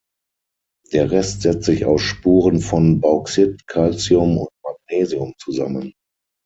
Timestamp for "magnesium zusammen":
4.65-5.93